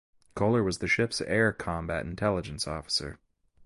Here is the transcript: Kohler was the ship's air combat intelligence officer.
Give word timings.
Kohler 0.33 0.63
was 0.63 0.79
the 0.79 0.87
ship's 0.87 1.21
air 1.21 1.53
combat 1.53 2.05
intelligence 2.07 2.67
officer. 2.67 3.19